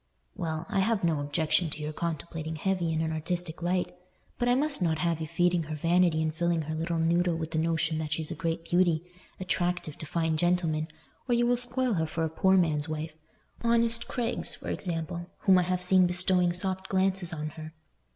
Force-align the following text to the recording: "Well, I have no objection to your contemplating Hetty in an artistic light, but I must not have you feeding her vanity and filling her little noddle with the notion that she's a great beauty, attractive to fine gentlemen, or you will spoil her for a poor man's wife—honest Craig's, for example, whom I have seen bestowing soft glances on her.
"Well, 0.35 0.65
I 0.67 0.79
have 0.79 1.03
no 1.03 1.19
objection 1.19 1.69
to 1.69 1.79
your 1.79 1.93
contemplating 1.93 2.55
Hetty 2.55 2.91
in 2.91 3.01
an 3.01 3.11
artistic 3.11 3.61
light, 3.61 3.95
but 4.39 4.49
I 4.49 4.55
must 4.55 4.81
not 4.81 4.97
have 4.97 5.21
you 5.21 5.27
feeding 5.27 5.61
her 5.65 5.75
vanity 5.75 6.23
and 6.23 6.33
filling 6.33 6.63
her 6.63 6.73
little 6.73 6.97
noddle 6.97 7.35
with 7.35 7.51
the 7.51 7.59
notion 7.59 7.99
that 7.99 8.11
she's 8.11 8.31
a 8.31 8.35
great 8.35 8.63
beauty, 8.65 9.03
attractive 9.39 9.99
to 9.99 10.07
fine 10.07 10.37
gentlemen, 10.37 10.87
or 11.29 11.35
you 11.35 11.45
will 11.45 11.55
spoil 11.55 11.93
her 11.93 12.07
for 12.07 12.23
a 12.23 12.29
poor 12.29 12.57
man's 12.57 12.89
wife—honest 12.89 14.07
Craig's, 14.07 14.55
for 14.55 14.69
example, 14.71 15.27
whom 15.41 15.59
I 15.59 15.63
have 15.69 15.83
seen 15.83 16.07
bestowing 16.07 16.51
soft 16.51 16.89
glances 16.89 17.31
on 17.31 17.49
her. 17.49 17.75